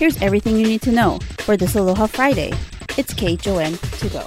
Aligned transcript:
Here's 0.00 0.22
everything 0.22 0.56
you 0.56 0.66
need 0.66 0.80
to 0.82 0.92
know 0.92 1.18
for 1.40 1.58
this 1.58 1.76
Aloha 1.76 2.06
Friday. 2.06 2.54
It's 2.96 3.12
KHON 3.12 3.76
to 3.98 4.08
go. 4.08 4.26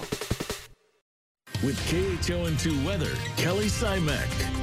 With 1.65 1.79
KHON2 1.89 2.85
weather, 2.85 3.09
Kelly 3.37 3.65
Simek. 3.65 4.62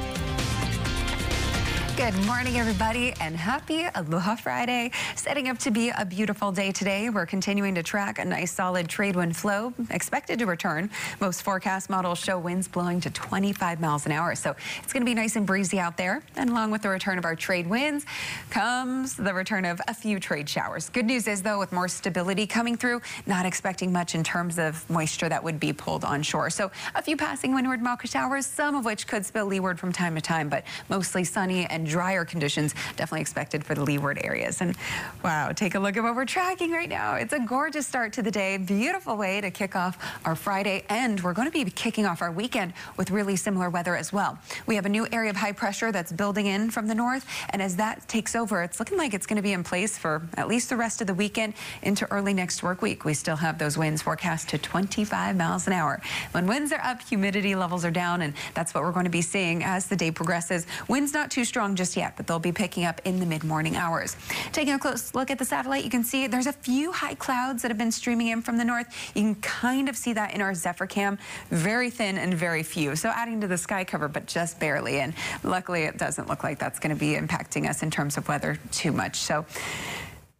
Good 1.97 2.15
morning, 2.25 2.57
everybody, 2.57 3.13
and 3.19 3.35
happy 3.35 3.85
Aloha 3.95 4.35
Friday. 4.35 4.91
Setting 5.15 5.49
up 5.49 5.57
to 5.59 5.71
be 5.71 5.89
a 5.89 6.05
beautiful 6.05 6.51
day 6.51 6.71
today. 6.71 7.09
We're 7.09 7.25
continuing 7.25 7.75
to 7.75 7.83
track 7.83 8.17
a 8.17 8.25
nice 8.25 8.51
solid 8.51 8.87
trade 8.87 9.15
wind 9.15 9.35
flow 9.35 9.73
expected 9.89 10.39
to 10.39 10.45
return. 10.45 10.89
Most 11.19 11.43
forecast 11.43 11.89
models 11.89 12.17
show 12.17 12.39
winds 12.39 12.67
blowing 12.67 13.01
to 13.01 13.09
25 13.09 13.81
miles 13.81 14.05
an 14.05 14.13
hour. 14.13 14.35
So 14.35 14.55
it's 14.81 14.93
going 14.93 15.01
to 15.01 15.05
be 15.05 15.13
nice 15.13 15.35
and 15.35 15.45
breezy 15.45 15.79
out 15.79 15.97
there. 15.97 16.23
And 16.37 16.49
along 16.49 16.71
with 16.71 16.81
the 16.81 16.89
return 16.89 17.17
of 17.17 17.25
our 17.25 17.35
trade 17.35 17.67
winds 17.67 18.05
comes 18.49 19.15
the 19.15 19.33
return 19.33 19.65
of 19.65 19.81
a 19.87 19.93
few 19.93 20.19
trade 20.19 20.47
showers. 20.47 20.89
Good 20.89 21.05
news 21.05 21.27
is, 21.27 21.41
though, 21.41 21.59
with 21.59 21.71
more 21.71 21.89
stability 21.89 22.47
coming 22.47 22.77
through, 22.77 23.01
not 23.25 23.45
expecting 23.45 23.91
much 23.91 24.15
in 24.15 24.23
terms 24.23 24.57
of 24.57 24.89
moisture 24.89 25.29
that 25.29 25.43
would 25.43 25.59
be 25.59 25.73
pulled 25.73 26.05
onshore. 26.05 26.49
So 26.51 26.71
a 26.95 27.01
few 27.01 27.17
passing 27.17 27.53
windward 27.53 27.81
Mauka 27.81 28.09
showers, 28.09 28.45
some 28.45 28.75
of 28.75 28.85
which 28.85 29.07
could 29.07 29.25
spill 29.25 29.45
leeward 29.45 29.77
from 29.77 29.91
time 29.91 30.15
to 30.15 30.21
time, 30.21 30.47
but 30.47 30.63
mostly 30.89 31.25
sunny 31.25 31.65
and 31.65 31.90
drier 31.91 32.25
conditions 32.25 32.73
definitely 32.95 33.21
expected 33.21 33.63
for 33.63 33.75
the 33.75 33.83
leeward 33.83 34.19
areas. 34.23 34.61
And 34.61 34.75
wow, 35.23 35.51
take 35.51 35.75
a 35.75 35.79
look 35.79 35.97
at 35.97 36.03
what 36.03 36.15
we're 36.15 36.25
tracking 36.25 36.71
right 36.71 36.89
now. 36.89 37.15
It's 37.15 37.33
a 37.33 37.39
gorgeous 37.39 37.85
start 37.85 38.13
to 38.13 38.21
the 38.21 38.31
day. 38.31 38.57
Beautiful 38.57 39.17
way 39.17 39.41
to 39.41 39.51
kick 39.51 39.75
off 39.75 39.97
our 40.25 40.35
Friday. 40.35 40.85
And 40.89 41.19
we're 41.21 41.33
going 41.33 41.51
to 41.51 41.51
be 41.51 41.69
kicking 41.69 42.05
off 42.05 42.21
our 42.21 42.31
weekend 42.31 42.73
with 42.97 43.11
really 43.11 43.35
similar 43.35 43.69
weather 43.69 43.95
as 43.95 44.13
well. 44.13 44.39
We 44.65 44.75
have 44.75 44.85
a 44.85 44.89
new 44.89 45.05
area 45.11 45.29
of 45.29 45.35
high 45.35 45.51
pressure 45.51 45.91
that's 45.91 46.11
building 46.11 46.45
in 46.45 46.71
from 46.71 46.87
the 46.87 46.95
north. 46.95 47.25
And 47.49 47.61
as 47.61 47.75
that 47.75 48.07
takes 48.07 48.35
over, 48.35 48.63
it's 48.63 48.79
looking 48.79 48.97
like 48.97 49.13
it's 49.13 49.25
going 49.25 49.35
to 49.35 49.43
be 49.43 49.51
in 49.51 49.63
place 49.63 49.97
for 49.97 50.21
at 50.35 50.47
least 50.47 50.69
the 50.69 50.77
rest 50.77 51.01
of 51.01 51.07
the 51.07 51.13
weekend 51.13 51.53
into 51.81 52.09
early 52.11 52.33
next 52.33 52.63
work 52.63 52.81
week. 52.81 53.03
We 53.03 53.13
still 53.13 53.35
have 53.35 53.59
those 53.59 53.77
winds 53.77 54.01
forecast 54.01 54.49
to 54.49 54.57
25 54.57 55.35
miles 55.35 55.67
an 55.67 55.73
hour. 55.73 56.01
When 56.31 56.47
winds 56.47 56.71
are 56.71 56.81
up, 56.81 57.01
humidity 57.01 57.55
levels 57.55 57.83
are 57.83 57.91
down. 57.91 58.21
And 58.21 58.33
that's 58.53 58.73
what 58.73 58.83
we're 58.83 58.93
going 58.93 59.05
to 59.05 59.11
be 59.11 59.21
seeing 59.21 59.63
as 59.63 59.87
the 59.87 59.95
day 59.97 60.11
progresses. 60.11 60.65
Winds 60.87 61.13
not 61.13 61.29
too 61.31 61.43
strong 61.43 61.70
just 61.75 61.95
yet, 61.95 62.13
but 62.17 62.27
they'll 62.27 62.39
be 62.39 62.51
picking 62.51 62.85
up 62.85 63.01
in 63.05 63.19
the 63.19 63.25
mid-morning 63.25 63.75
hours. 63.75 64.15
Taking 64.51 64.73
a 64.73 64.79
close 64.79 65.13
look 65.13 65.31
at 65.31 65.39
the 65.39 65.45
satellite, 65.45 65.83
you 65.83 65.89
can 65.89 66.03
see 66.03 66.27
there's 66.27 66.47
a 66.47 66.53
few 66.53 66.91
high 66.91 67.15
clouds 67.15 67.61
that 67.61 67.69
have 67.69 67.77
been 67.77 67.91
streaming 67.91 68.27
in 68.27 68.41
from 68.41 68.57
the 68.57 68.65
north. 68.65 68.87
You 69.15 69.21
can 69.21 69.35
kind 69.35 69.89
of 69.89 69.95
see 69.95 70.13
that 70.13 70.33
in 70.33 70.41
our 70.41 70.53
Zephyr 70.53 70.87
cam. 70.87 71.17
Very 71.49 71.89
thin 71.89 72.17
and 72.17 72.33
very 72.33 72.63
few. 72.63 72.95
So 72.95 73.09
adding 73.09 73.41
to 73.41 73.47
the 73.47 73.57
sky 73.57 73.83
cover, 73.83 74.07
but 74.07 74.25
just 74.25 74.59
barely. 74.59 74.99
And 74.99 75.13
luckily, 75.43 75.83
it 75.83 75.97
doesn't 75.97 76.27
look 76.27 76.43
like 76.43 76.59
that's 76.59 76.79
going 76.79 76.95
to 76.95 76.99
be 76.99 77.13
impacting 77.13 77.69
us 77.69 77.83
in 77.83 77.91
terms 77.91 78.17
of 78.17 78.27
weather 78.27 78.59
too 78.71 78.91
much. 78.91 79.17
So 79.17 79.45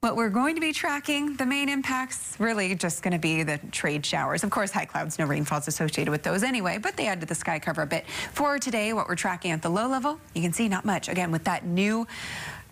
what 0.01 0.15
we're 0.15 0.29
going 0.29 0.55
to 0.55 0.61
be 0.61 0.73
tracking, 0.73 1.35
the 1.35 1.45
main 1.45 1.69
impacts, 1.69 2.35
really 2.39 2.73
just 2.73 3.03
going 3.03 3.11
to 3.11 3.19
be 3.19 3.43
the 3.43 3.59
trade 3.71 4.03
showers. 4.03 4.43
Of 4.43 4.49
course, 4.49 4.71
high 4.71 4.85
clouds, 4.85 5.19
no 5.19 5.25
rainfalls 5.25 5.67
associated 5.67 6.09
with 6.09 6.23
those 6.23 6.41
anyway, 6.41 6.79
but 6.79 6.97
they 6.97 7.05
add 7.05 7.19
to 7.19 7.27
the 7.27 7.35
sky 7.35 7.59
cover 7.59 7.83
a 7.83 7.85
bit. 7.85 8.07
For 8.33 8.57
today, 8.57 8.93
what 8.93 9.07
we're 9.07 9.15
tracking 9.15 9.51
at 9.51 9.61
the 9.61 9.69
low 9.69 9.87
level, 9.87 10.19
you 10.33 10.41
can 10.41 10.53
see 10.53 10.67
not 10.67 10.85
much. 10.85 11.07
Again, 11.07 11.29
with 11.29 11.43
that 11.43 11.67
new 11.67 12.07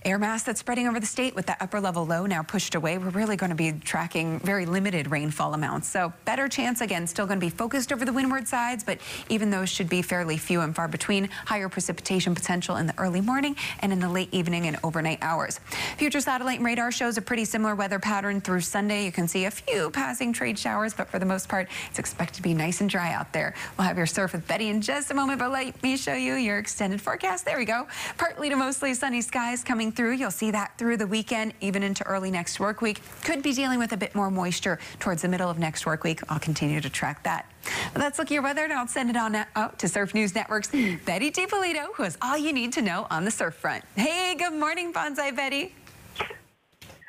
air 0.06 0.18
mass 0.18 0.44
that's 0.44 0.60
spreading 0.60 0.88
over 0.88 1.00
the 1.00 1.06
state 1.06 1.36
with 1.36 1.46
that 1.48 1.62
upper 1.62 1.82
level 1.82 2.06
low 2.06 2.26
now 2.26 2.42
pushed 2.42 2.76
away, 2.76 2.98
we're 2.98 3.10
really 3.10 3.36
going 3.36 3.50
to 3.50 3.56
be 3.56 3.72
tracking 3.72 4.40
very 4.40 4.66
limited 4.66 5.12
rainfall 5.12 5.54
amounts. 5.54 5.88
So 5.88 6.14
better 6.26 6.48
chance, 6.48 6.82
again, 6.82 7.06
still 7.08 7.26
going 7.26 7.40
to 7.40 7.46
be 7.46 7.50
focused 7.50 7.92
over 7.92 8.06
the 8.06 8.14
windward 8.14 8.48
sides, 8.48 8.84
but 8.84 9.00
even 9.30 9.50
those 9.50 9.70
should 9.70 9.90
be 9.90 10.02
fairly 10.02 10.38
few 10.38 10.62
and 10.62 10.76
far 10.76 10.88
between. 10.88 11.26
Higher 11.46 11.70
precipitation 11.70 12.34
potential 12.34 12.78
in 12.78 12.88
the 12.88 12.98
early 12.98 13.22
morning 13.22 13.56
and 13.80 13.92
in 13.92 14.00
the 14.00 14.10
late 14.10 14.34
evening 14.34 14.68
and 14.68 14.78
overnight 14.84 15.20
hours. 15.22 15.60
Future 15.98 16.22
satellite 16.22 16.58
and 16.58 16.66
radar 16.66 16.92
shows 16.92 17.18
a 17.18 17.22
pretty 17.22 17.46
similar 17.46 17.76
weather 17.76 18.00
pattern 18.00 18.42
through 18.42 18.62
Sunday. 18.62 19.06
You 19.06 19.12
can 19.12 19.28
see 19.28 19.46
a 19.46 19.52
few 19.52 19.90
passing 19.92 20.32
trade 20.32 20.58
showers, 20.58 20.94
but 20.94 21.10
for 21.10 21.20
the 21.20 21.26
most 21.26 21.50
part, 21.50 21.68
it's 21.90 22.00
expected 22.00 22.38
to 22.38 22.42
be 22.42 22.54
nice 22.54 22.82
and 22.82 22.90
dry 22.90 23.14
out 23.14 23.34
there. 23.34 23.54
We'll 23.78 23.88
have 23.88 23.98
your 23.98 24.06
surf 24.06 24.34
with 24.34 24.48
Betty 24.48 24.70
in 24.70 24.82
just 24.82 25.12
a 25.12 25.14
moment, 25.14 25.40
but 25.40 25.52
let 25.52 25.82
me 25.84 25.98
show 25.98 26.14
you 26.14 26.36
your 26.36 26.58
extended 26.58 27.02
forecast. 27.02 27.46
There 27.46 27.58
we 27.58 27.66
go. 27.66 27.88
Partly 28.18 28.50
to 28.50 28.56
mostly 28.56 28.94
sunny 28.94 29.22
skies 29.22 29.64
coming 29.64 29.89
coming 29.90 29.96
through. 29.96 30.18
You'll 30.18 30.32
see 30.32 30.52
that 30.52 30.78
through 30.78 30.98
the 30.98 31.08
weekend, 31.08 31.54
even 31.62 31.84
into 31.84 32.04
early 32.06 32.32
next 32.32 32.60
work 32.60 32.82
week. 32.82 33.02
Could 33.24 33.42
be 33.42 33.54
dealing 33.54 33.80
with 33.80 33.92
a 33.94 33.98
bit 33.98 34.14
more 34.16 34.30
moisture 34.30 34.80
towards 35.00 35.22
the 35.22 35.28
middle 35.28 35.50
of 35.50 35.58
next 35.58 35.86
work 35.86 36.04
week. 36.04 36.22
I'll 36.30 36.40
continue 36.40 36.82
to 36.82 36.90
track 36.90 37.24
that. 37.24 37.46
But 37.94 38.02
let's 38.02 38.20
look 38.20 38.28
at 38.28 38.32
your 38.32 38.44
weather, 38.44 38.64
and 38.64 38.74
I'll 38.74 38.88
send 38.88 39.10
it 39.10 39.18
on 39.18 39.36
out 39.56 39.80
to 39.80 39.88
Surf 39.88 40.14
News 40.14 40.36
Network's 40.36 40.70
Betty 41.06 41.32
Depolito, 41.32 41.88
who 41.96 42.04
has 42.04 42.18
all 42.22 42.38
you 42.38 42.54
need 42.54 42.74
to 42.74 42.82
know 42.82 43.08
on 43.10 43.26
the 43.26 43.32
surf 43.32 43.56
front. 43.56 43.84
Hey, 43.96 44.36
good 44.36 44.54
morning, 44.54 44.94
Bonsai 44.94 45.36
Betty. 45.36 45.74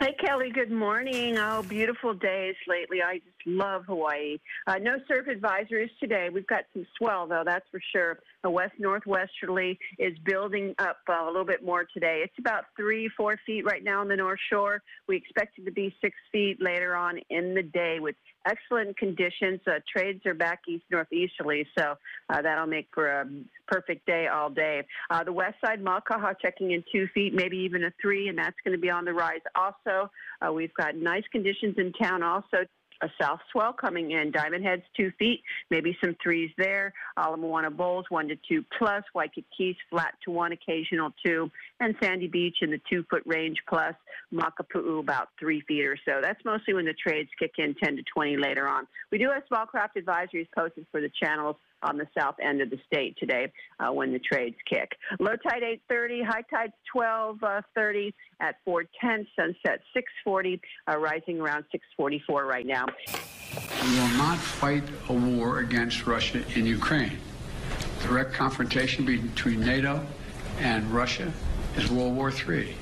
Hi, 0.01 0.12
Kelly. 0.25 0.51
Good 0.51 0.71
morning. 0.71 1.37
Oh, 1.37 1.62
beautiful 1.62 2.15
days 2.15 2.57
lately. 2.67 3.03
I 3.03 3.19
just 3.19 3.30
love 3.47 3.84
Hawaii. 3.87 4.39
Uh, 4.67 4.77
no 4.77 4.97
surf 5.09 5.27
advisories 5.27 5.91
today. 6.01 6.28
We've 6.33 6.47
got 6.47 6.65
some 6.73 6.87
swell, 6.97 7.27
though, 7.27 7.43
that's 7.45 7.67
for 7.71 7.81
sure. 7.93 8.19
The 8.43 8.51
west 8.51 8.75
northwesterly 8.78 9.78
is 9.99 10.17
building 10.25 10.75
up 10.78 10.99
uh, 11.09 11.25
a 11.25 11.27
little 11.27 11.45
bit 11.45 11.65
more 11.65 11.87
today. 11.93 12.23
It's 12.25 12.39
about 12.39 12.65
three, 12.77 13.11
four 13.17 13.39
feet 13.47 13.65
right 13.65 13.84
now 13.84 14.00
on 14.00 14.09
the 14.09 14.17
North 14.17 14.41
Shore. 14.50 14.83
We 15.09 15.17
expect 15.17 15.59
it 15.59 15.65
to 15.65 15.73
be 15.73 15.95
six 16.00 16.17
feet 16.33 16.59
later 16.61 16.97
on 16.97 17.19
in 17.31 17.55
the 17.55 17.62
day 17.62 17.99
with 18.00 18.17
excellent 18.47 18.97
conditions. 18.97 19.61
Uh, 19.67 19.81
trades 19.95 20.25
are 20.27 20.34
back 20.34 20.61
east 20.69 20.84
northeasterly, 20.91 21.67
so 21.79 21.95
uh, 22.31 22.43
that'll 22.43 22.67
make 22.67 22.89
for 22.95 23.09
a 23.09 23.27
perfect 23.69 24.06
day 24.06 24.27
all 24.27 24.50
day. 24.50 24.84
Uh, 25.11 25.25
the 25.25 25.33
west 25.33 25.56
side, 25.65 25.83
Makaha 25.83 26.34
checking 26.41 26.73
in 26.73 26.83
two 26.93 27.06
feet, 27.15 27.34
maybe 27.34 27.59
even 27.59 27.84
a 27.84 27.93
three, 28.00 28.29
and 28.29 28.39
that's 28.39 28.56
going 28.65 28.77
to 28.77 28.81
be 28.81 28.91
on 28.91 29.05
the 29.05 29.12
rise 29.12 29.41
also. 29.55 30.11
Uh, 30.41 30.53
we've 30.53 30.75
got 30.75 30.97
nice 30.97 31.25
conditions 31.33 31.75
in 31.79 31.93
town 31.93 32.23
also 32.23 32.65
a 33.03 33.09
south 33.21 33.41
swell 33.50 33.72
coming 33.72 34.12
in. 34.12 34.31
Diamond 34.31 34.65
Heads 34.65 34.83
two 34.97 35.12
feet, 35.19 35.43
maybe 35.71 35.97
some 36.03 36.16
threes 36.22 36.50
there. 36.59 36.93
Ala 37.19 37.37
Moana 37.37 37.71
Bowls 37.71 38.06
one 38.09 38.28
to 38.28 38.37
two 38.49 38.65
plus. 38.77 39.03
Waikikis, 39.15 39.77
flat 39.91 40.15
to 40.25 40.31
one, 40.31 40.53
occasional 40.53 41.11
two, 41.25 41.50
and 41.81 41.94
Sandy 42.03 42.28
Beach 42.28 42.59
in 42.62 42.71
the 42.71 42.81
two 42.88 43.05
foot 43.11 43.22
range 43.27 43.59
plus. 43.69 43.94
Makapu'u 44.33 45.00
about 45.00 45.28
three 45.38 45.61
feet 45.62 45.84
or 45.84 45.97
so. 46.05 46.21
That's 46.22 46.44
mostly 46.44 46.75
when 46.75 46.84
the 46.84 46.94
trades 46.94 47.31
kick 47.38 47.53
in 47.59 47.75
10 47.83 47.97
to 47.97 48.03
20 48.15 48.37
later 48.37 48.69
on. 48.69 48.87
We 49.11 49.19
do 49.19 49.31
have 49.31 49.43
small 49.49 49.67
craft 49.67 49.97
advisories 49.97 50.49
posted 50.56 50.87
for 50.91 51.00
the 51.00 51.11
channels 51.21 51.56
on 51.83 51.97
the 51.97 52.07
south 52.19 52.37
end 52.43 52.61
of 52.61 52.71
the 52.71 52.79
state 52.87 53.17
today 53.19 53.53
uh, 53.79 53.93
when 53.93 54.13
the 54.13 54.19
trades 54.19 54.57
kick. 54.69 54.93
Low 55.19 55.37
tide 55.37 55.63
8:30, 55.91 56.25
high 56.25 56.45
tide 56.53 56.73
12:30 56.95 58.13
at 58.41 58.57
4:10, 58.67 59.27
sunset 59.37 59.81
6:40, 59.97 60.61
uh, 60.89 60.99
rising 60.99 61.41
around 61.41 61.65
6:44 61.99 62.47
right 62.47 62.67
now. 62.67 62.87
We 63.83 63.99
will 63.99 64.09
not 64.19 64.39
fight 64.39 64.85
a 65.09 65.13
war 65.13 65.61
against 65.61 66.07
Russia 66.07 66.45
in 66.55 66.67
Ukraine. 66.67 67.19
Direct 68.03 68.33
confrontation 68.33 69.05
between 69.05 69.61
NATO 69.61 70.07
and 70.59 70.85
Russia 70.93 71.33
is 71.77 71.91
World 71.91 72.15
War 72.15 72.31
III. 72.31 72.75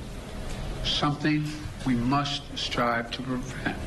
Something 0.83 1.45
we 1.85 1.95
must 1.95 2.41
strive 2.57 3.11
to 3.11 3.21
prevent. 3.21 3.78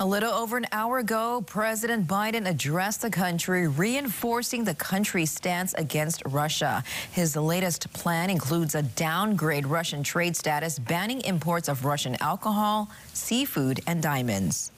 A 0.00 0.06
little 0.06 0.30
over 0.30 0.56
an 0.56 0.66
hour 0.70 0.98
ago, 0.98 1.42
President 1.44 2.06
Biden 2.06 2.48
addressed 2.48 3.02
the 3.02 3.10
country, 3.10 3.66
reinforcing 3.66 4.62
the 4.62 4.76
country's 4.76 5.32
stance 5.32 5.74
against 5.74 6.22
Russia. 6.24 6.84
His 7.10 7.34
latest 7.34 7.92
plan 7.94 8.30
includes 8.30 8.76
a 8.76 8.82
downgrade 8.82 9.66
Russian 9.66 10.04
trade 10.04 10.36
status, 10.36 10.78
banning 10.78 11.20
imports 11.22 11.68
of 11.68 11.84
Russian 11.84 12.16
alcohol, 12.20 12.88
seafood, 13.12 13.80
and 13.88 14.00
diamonds. 14.00 14.70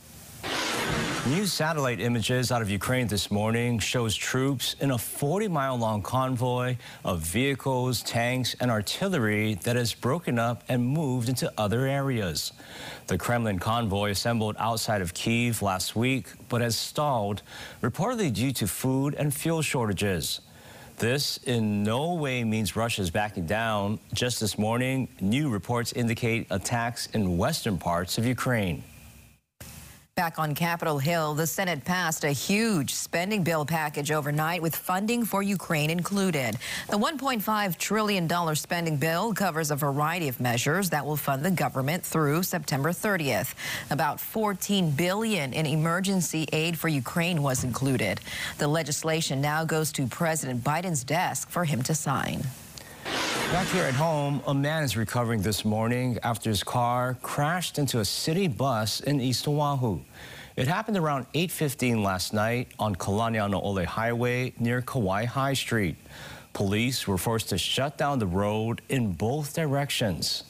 New 1.26 1.44
satellite 1.44 2.00
images 2.00 2.50
out 2.50 2.62
of 2.62 2.70
Ukraine 2.70 3.06
this 3.06 3.30
morning 3.30 3.78
shows 3.78 4.16
troops 4.16 4.74
in 4.80 4.90
a 4.90 4.96
40-mile-long 4.96 6.00
convoy 6.00 6.78
of 7.04 7.20
vehicles, 7.20 8.02
tanks, 8.02 8.56
and 8.58 8.70
artillery 8.70 9.52
that 9.56 9.76
has 9.76 9.92
broken 9.92 10.38
up 10.38 10.64
and 10.70 10.82
moved 10.82 11.28
into 11.28 11.52
other 11.58 11.86
areas. 11.86 12.54
The 13.06 13.18
Kremlin 13.18 13.58
convoy 13.58 14.12
assembled 14.12 14.56
outside 14.58 15.02
of 15.02 15.12
Kiev 15.12 15.60
last 15.60 15.94
week, 15.94 16.26
but 16.48 16.62
has 16.62 16.74
stalled, 16.74 17.42
reportedly 17.82 18.32
due 18.32 18.52
to 18.52 18.66
food 18.66 19.14
and 19.14 19.32
fuel 19.32 19.60
shortages. 19.60 20.40
This 20.96 21.36
in 21.44 21.82
no 21.82 22.14
way 22.14 22.44
means 22.44 22.76
Russia 22.76 23.02
is 23.02 23.10
backing 23.10 23.44
down. 23.44 23.98
Just 24.14 24.40
this 24.40 24.56
morning, 24.56 25.06
new 25.20 25.50
reports 25.50 25.92
indicate 25.92 26.46
attacks 26.48 27.08
in 27.08 27.36
western 27.36 27.76
parts 27.76 28.16
of 28.16 28.24
Ukraine. 28.24 28.84
Back 30.20 30.38
on 30.38 30.54
Capitol 30.54 30.98
Hill, 30.98 31.32
the 31.32 31.46
Senate 31.46 31.82
passed 31.82 32.24
a 32.24 32.30
huge 32.30 32.92
spending 32.92 33.42
bill 33.42 33.64
package 33.64 34.12
overnight 34.12 34.60
with 34.60 34.76
funding 34.76 35.24
for 35.24 35.42
Ukraine 35.42 35.88
included. 35.88 36.58
The 36.90 36.98
$1.5 36.98 37.78
trillion 37.78 38.54
spending 38.54 38.98
bill 38.98 39.32
covers 39.32 39.70
a 39.70 39.76
variety 39.76 40.28
of 40.28 40.38
measures 40.38 40.90
that 40.90 41.06
will 41.06 41.16
fund 41.16 41.42
the 41.42 41.50
government 41.50 42.04
through 42.04 42.42
September 42.42 42.90
30th. 42.90 43.54
About 43.88 44.20
14 44.20 44.90
billion 44.90 45.54
in 45.54 45.64
emergency 45.64 46.46
aid 46.52 46.78
for 46.78 46.88
Ukraine 46.88 47.42
was 47.42 47.64
included. 47.64 48.20
The 48.58 48.68
legislation 48.68 49.40
now 49.40 49.64
goes 49.64 49.90
to 49.92 50.06
President 50.06 50.62
Biden's 50.62 51.02
desk 51.02 51.48
for 51.48 51.64
him 51.64 51.82
to 51.84 51.94
sign. 51.94 52.42
Back 53.52 53.66
here 53.66 53.82
at 53.82 53.94
home, 53.94 54.40
a 54.46 54.54
man 54.54 54.84
is 54.84 54.96
recovering 54.96 55.42
this 55.42 55.64
morning 55.64 56.20
after 56.22 56.48
his 56.48 56.62
car 56.62 57.18
crashed 57.20 57.80
into 57.80 57.98
a 57.98 58.04
city 58.04 58.46
bus 58.46 59.00
in 59.00 59.20
East 59.20 59.48
Oahu. 59.48 60.02
It 60.54 60.68
happened 60.68 60.96
around 60.96 61.26
8.15 61.34 62.00
last 62.00 62.32
night 62.32 62.68
on 62.78 62.94
Kalanianaole 62.94 63.84
Highway 63.84 64.52
near 64.60 64.82
Kawaihae 64.82 65.56
Street. 65.56 65.96
Police 66.52 67.08
were 67.08 67.18
forced 67.18 67.48
to 67.48 67.58
shut 67.58 67.98
down 67.98 68.20
the 68.20 68.26
road 68.26 68.82
in 68.88 69.14
both 69.14 69.52
directions. 69.52 70.44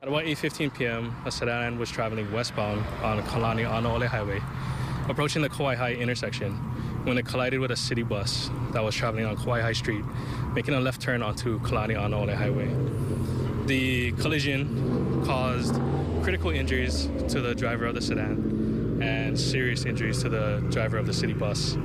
At 0.00 0.06
about 0.06 0.22
8.15 0.22 0.74
p.m., 0.78 1.16
a 1.26 1.32
sedan 1.32 1.76
was 1.76 1.90
traveling 1.90 2.30
westbound 2.30 2.86
on 3.02 3.20
Kalanianaole 3.24 4.06
Highway, 4.06 4.40
approaching 5.08 5.42
the 5.42 5.48
Kawaihae 5.48 5.98
intersection 5.98 6.56
when 7.04 7.18
it 7.18 7.26
collided 7.26 7.60
with 7.60 7.70
a 7.70 7.76
city 7.76 8.02
bus 8.02 8.50
that 8.72 8.82
was 8.82 8.94
traveling 8.94 9.24
on 9.24 9.36
Kawaihae 9.36 9.74
Street, 9.74 10.04
making 10.54 10.74
a 10.74 10.80
left 10.80 11.00
turn 11.00 11.22
onto 11.22 11.58
Kalanianaole 11.60 12.34
Highway. 12.34 12.70
The 13.66 14.12
collision 14.12 15.24
caused 15.24 15.74
critical 16.22 16.50
injuries 16.50 17.08
to 17.28 17.40
the 17.40 17.54
driver 17.54 17.86
of 17.86 17.94
the 17.94 18.00
sedan 18.00 19.00
and 19.02 19.38
serious 19.38 19.84
injuries 19.84 20.22
to 20.22 20.28
the 20.28 20.64
driver 20.70 20.96
of 20.96 21.06
the 21.06 21.12
city 21.12 21.32
bus. 21.32 21.76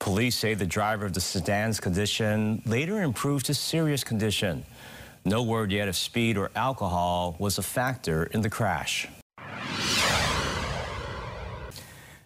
Police 0.00 0.36
say 0.36 0.54
the 0.54 0.66
driver 0.66 1.06
of 1.06 1.12
the 1.12 1.20
sedan's 1.20 1.80
condition 1.80 2.62
later 2.66 3.02
improved 3.02 3.46
to 3.46 3.54
serious 3.54 4.02
condition. 4.02 4.64
No 5.24 5.42
word 5.42 5.70
yet 5.70 5.88
if 5.88 5.96
speed 5.96 6.36
or 6.38 6.50
alcohol 6.56 7.36
was 7.38 7.58
a 7.58 7.62
factor 7.62 8.24
in 8.24 8.40
the 8.40 8.50
crash. 8.50 9.06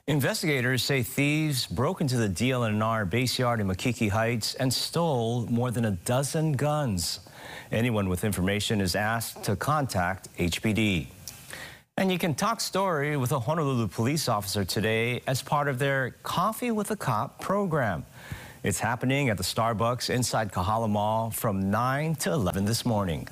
Investigators 0.08 0.82
say 0.82 1.04
thieves 1.04 1.64
broke 1.64 2.00
into 2.00 2.16
the 2.16 2.28
DLNR 2.28 3.08
base 3.08 3.38
yard 3.38 3.60
in 3.60 3.68
Makiki 3.68 4.10
Heights 4.10 4.56
and 4.56 4.74
stole 4.74 5.46
more 5.46 5.70
than 5.70 5.84
a 5.84 5.92
dozen 5.92 6.54
guns. 6.54 7.20
Anyone 7.70 8.08
with 8.08 8.24
information 8.24 8.80
is 8.80 8.96
asked 8.96 9.44
to 9.44 9.54
contact 9.54 10.28
HPD. 10.38 11.06
And 11.96 12.10
you 12.10 12.18
can 12.18 12.34
talk 12.34 12.60
story 12.60 13.16
with 13.16 13.30
a 13.30 13.38
Honolulu 13.38 13.86
police 13.86 14.28
officer 14.28 14.64
today 14.64 15.22
as 15.28 15.40
part 15.40 15.68
of 15.68 15.78
their 15.78 16.16
Coffee 16.24 16.72
with 16.72 16.90
a 16.90 16.96
Cop 16.96 17.40
program. 17.40 18.04
It's 18.64 18.80
happening 18.80 19.28
at 19.28 19.36
the 19.36 19.44
Starbucks 19.44 20.10
inside 20.10 20.52
Kahala 20.52 20.90
Mall 20.90 21.30
from 21.30 21.70
9 21.70 22.16
to 22.16 22.32
11 22.32 22.64
this 22.64 22.84
morning. 22.84 23.28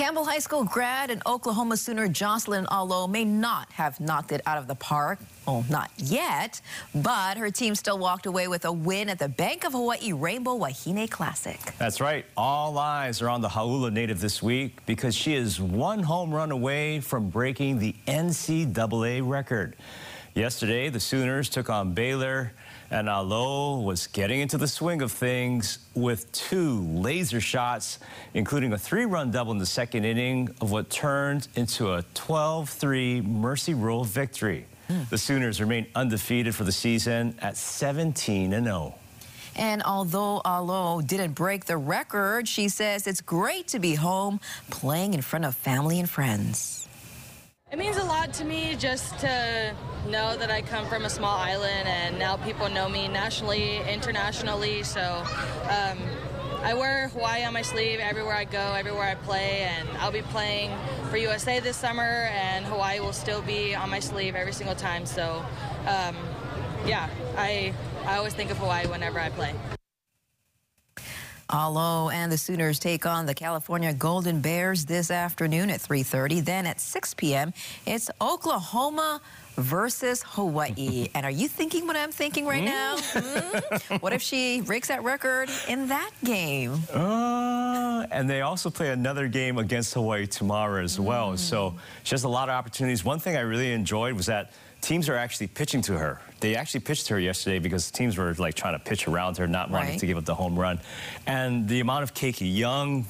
Campbell 0.00 0.24
High 0.24 0.38
School 0.38 0.64
grad 0.64 1.10
and 1.10 1.20
Oklahoma 1.26 1.76
Sooner 1.76 2.08
Jocelyn 2.08 2.66
Alo 2.72 3.06
may 3.06 3.22
not 3.22 3.70
have 3.72 4.00
knocked 4.00 4.32
it 4.32 4.40
out 4.46 4.56
of 4.56 4.66
the 4.66 4.74
park. 4.74 5.18
Oh, 5.46 5.62
not 5.68 5.90
yet, 5.98 6.62
but 6.94 7.36
her 7.36 7.50
team 7.50 7.74
still 7.74 7.98
walked 7.98 8.24
away 8.24 8.48
with 8.48 8.64
a 8.64 8.72
win 8.72 9.10
at 9.10 9.18
the 9.18 9.28
Bank 9.28 9.62
of 9.64 9.72
Hawaii 9.72 10.14
Rainbow 10.14 10.54
Wahine 10.54 11.06
Classic. 11.06 11.60
That's 11.76 12.00
right. 12.00 12.24
All 12.34 12.78
eyes 12.78 13.20
are 13.20 13.28
on 13.28 13.42
the 13.42 13.48
Hauula 13.50 13.92
native 13.92 14.22
this 14.22 14.42
week 14.42 14.78
because 14.86 15.14
she 15.14 15.34
is 15.34 15.60
one 15.60 16.02
home 16.02 16.34
run 16.34 16.50
away 16.50 17.00
from 17.00 17.28
breaking 17.28 17.78
the 17.78 17.94
NCAA 18.08 19.20
record. 19.22 19.76
Yesterday, 20.34 20.88
the 20.88 21.00
Sooners 21.00 21.50
took 21.50 21.68
on 21.68 21.92
Baylor 21.92 22.54
and 22.90 23.08
Alo 23.08 23.80
was 23.80 24.06
getting 24.08 24.40
into 24.40 24.58
the 24.58 24.66
swing 24.66 25.00
of 25.02 25.12
things 25.12 25.78
with 25.94 26.30
two 26.32 26.80
laser 26.80 27.40
shots, 27.40 28.00
including 28.34 28.72
a 28.72 28.78
three-run 28.78 29.30
double 29.30 29.52
in 29.52 29.58
the 29.58 29.66
second 29.66 30.04
inning 30.04 30.48
of 30.60 30.70
what 30.72 30.90
turned 30.90 31.48
into 31.54 31.92
a 31.92 32.02
12-3 32.14 33.24
Mercy 33.24 33.74
Rule 33.74 34.04
victory. 34.04 34.66
Mm. 34.88 35.08
The 35.08 35.18
Sooners 35.18 35.60
remain 35.60 35.86
undefeated 35.94 36.54
for 36.54 36.64
the 36.64 36.72
season 36.72 37.34
at 37.40 37.54
17-0. 37.54 38.94
And 39.56 39.82
although 39.82 40.40
Alo 40.44 41.00
didn't 41.00 41.32
break 41.32 41.66
the 41.66 41.76
record, 41.76 42.48
she 42.48 42.68
says 42.68 43.06
it's 43.06 43.20
great 43.20 43.68
to 43.68 43.78
be 43.78 43.94
home 43.94 44.40
playing 44.70 45.14
in 45.14 45.22
front 45.22 45.44
of 45.44 45.54
family 45.54 46.00
and 46.00 46.08
friends. 46.08 46.79
It 47.72 47.78
means 47.78 47.96
a 47.98 48.04
lot 48.04 48.32
to 48.34 48.44
me 48.44 48.74
just 48.74 49.16
to 49.20 49.76
know 50.08 50.36
that 50.36 50.50
I 50.50 50.60
come 50.60 50.86
from 50.86 51.04
a 51.04 51.10
small 51.10 51.36
island 51.36 51.86
and 51.86 52.18
now 52.18 52.36
people 52.36 52.68
know 52.68 52.88
me 52.88 53.06
nationally, 53.06 53.76
internationally. 53.88 54.82
So 54.82 55.22
um, 55.68 55.98
I 56.64 56.74
wear 56.74 57.10
Hawaii 57.10 57.44
on 57.44 57.52
my 57.52 57.62
sleeve 57.62 58.00
everywhere 58.00 58.34
I 58.34 58.42
go, 58.42 58.72
everywhere 58.72 59.04
I 59.04 59.14
play, 59.14 59.60
and 59.60 59.88
I'll 59.98 60.10
be 60.10 60.22
playing 60.22 60.72
for 61.10 61.16
USA 61.16 61.60
this 61.60 61.76
summer, 61.76 62.28
and 62.32 62.64
Hawaii 62.64 62.98
will 62.98 63.12
still 63.12 63.40
be 63.40 63.76
on 63.76 63.88
my 63.88 64.00
sleeve 64.00 64.34
every 64.34 64.52
single 64.52 64.74
time. 64.74 65.06
So 65.06 65.44
um, 65.86 66.16
yeah, 66.84 67.08
I, 67.36 67.72
I 68.04 68.16
always 68.16 68.34
think 68.34 68.50
of 68.50 68.58
Hawaii 68.58 68.88
whenever 68.88 69.20
I 69.20 69.30
play. 69.30 69.54
Alo 71.52 72.10
and 72.10 72.30
the 72.30 72.38
Sooners 72.38 72.78
take 72.78 73.06
on 73.06 73.26
the 73.26 73.34
California 73.34 73.92
Golden 73.92 74.40
Bears 74.40 74.84
this 74.84 75.10
afternoon 75.10 75.70
at 75.70 75.80
3.30. 75.80 76.44
Then 76.44 76.66
at 76.66 76.80
6 76.80 77.14
p.m., 77.14 77.52
it's 77.86 78.10
Oklahoma 78.20 79.20
versus 79.56 80.22
Hawaii. 80.26 81.08
and 81.14 81.26
are 81.26 81.30
you 81.30 81.48
thinking 81.48 81.86
what 81.86 81.96
I'm 81.96 82.12
thinking 82.12 82.46
right 82.46 82.62
now? 82.62 82.96
Mm? 82.96 84.00
What 84.00 84.12
if 84.12 84.22
she 84.22 84.60
breaks 84.60 84.88
that 84.88 85.02
record 85.02 85.50
in 85.68 85.88
that 85.88 86.10
game? 86.24 86.74
Uh, 86.92 88.06
and 88.10 88.30
they 88.30 88.42
also 88.42 88.70
play 88.70 88.90
another 88.90 89.28
game 89.28 89.58
against 89.58 89.94
Hawaii 89.94 90.26
tomorrow 90.26 90.82
as 90.82 90.98
well. 91.00 91.32
Mm. 91.32 91.38
So 91.38 91.74
she 92.04 92.14
has 92.14 92.24
a 92.24 92.28
lot 92.28 92.48
of 92.48 92.54
opportunities. 92.54 93.04
One 93.04 93.18
thing 93.18 93.36
I 93.36 93.40
really 93.40 93.72
enjoyed 93.72 94.14
was 94.14 94.26
that 94.26 94.52
teams 94.80 95.08
are 95.08 95.16
actually 95.16 95.48
pitching 95.48 95.82
to 95.82 95.98
her. 95.98 96.20
They 96.40 96.56
actually 96.56 96.80
pitched 96.80 97.06
to 97.06 97.14
her 97.14 97.20
yesterday 97.20 97.58
because 97.58 97.90
teams 97.90 98.16
were 98.16 98.34
like 98.38 98.54
trying 98.54 98.74
to 98.74 98.78
pitch 98.78 99.08
around 99.08 99.36
her, 99.38 99.46
not 99.46 99.70
wanting 99.70 99.90
right. 99.90 100.00
to 100.00 100.06
give 100.06 100.16
up 100.16 100.24
the 100.24 100.34
home 100.34 100.58
run. 100.58 100.80
And 101.26 101.68
the 101.68 101.80
amount 101.80 102.02
of 102.02 102.14
Keiki, 102.14 102.54
young, 102.56 103.06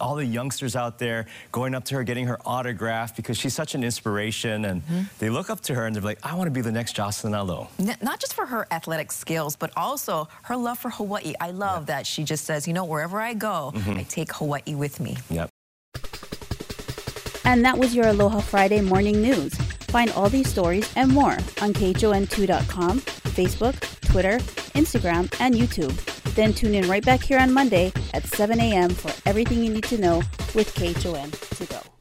all 0.00 0.16
the 0.16 0.24
youngsters 0.24 0.76
out 0.76 0.98
there 0.98 1.26
going 1.52 1.74
up 1.74 1.84
to 1.86 1.94
her, 1.94 2.02
getting 2.02 2.26
her 2.26 2.38
autograph 2.44 3.16
because 3.16 3.38
she's 3.38 3.54
such 3.54 3.74
an 3.74 3.82
inspiration. 3.84 4.64
And 4.64 4.82
mm 4.82 4.94
-hmm. 4.94 5.18
they 5.18 5.30
look 5.30 5.50
up 5.50 5.60
to 5.62 5.74
her 5.74 5.86
and 5.86 5.94
they're 5.94 6.08
like, 6.08 6.20
I 6.22 6.34
want 6.34 6.44
to 6.44 6.50
be 6.52 6.62
the 6.62 6.72
next 6.72 6.96
Jocelyn 6.96 7.34
Alo. 7.34 7.68
Not 7.78 8.20
just 8.20 8.34
for 8.34 8.46
her 8.46 8.66
athletic 8.70 9.12
skills, 9.12 9.56
but 9.56 9.70
also 9.76 10.28
her 10.42 10.56
love 10.56 10.78
for 10.78 10.90
Hawaii. 10.90 11.32
I 11.40 11.50
love 11.52 11.78
yep. 11.78 11.86
that 11.86 12.06
she 12.06 12.22
just 12.22 12.44
says, 12.44 12.66
you 12.66 12.74
know, 12.74 12.86
wherever 12.92 13.30
I 13.30 13.34
go, 13.34 13.70
mm 13.74 13.82
-hmm. 13.82 14.00
I 14.00 14.04
take 14.04 14.32
Hawaii 14.34 14.74
with 14.74 15.00
me. 15.00 15.14
Yep. 15.28 15.48
And 17.44 17.62
that 17.64 17.76
was 17.76 17.92
your 17.92 18.06
Aloha 18.06 18.40
Friday 18.40 18.80
morning 18.80 19.20
news. 19.20 19.63
Find 19.94 20.10
all 20.10 20.28
these 20.28 20.48
stories 20.48 20.92
and 20.96 21.08
more 21.08 21.34
on 21.62 21.72
KHON2.com, 21.72 22.98
Facebook, 22.98 24.00
Twitter, 24.00 24.38
Instagram, 24.74 25.32
and 25.38 25.54
YouTube. 25.54 25.94
Then 26.34 26.52
tune 26.52 26.74
in 26.74 26.88
right 26.88 27.04
back 27.06 27.22
here 27.22 27.38
on 27.38 27.52
Monday 27.52 27.92
at 28.12 28.26
7 28.26 28.58
a.m. 28.58 28.90
for 28.90 29.12
everything 29.24 29.62
you 29.62 29.72
need 29.72 29.84
to 29.84 29.98
know 29.98 30.16
with 30.52 30.74
KHON 30.74 31.30
to 31.30 31.66
go. 31.66 31.93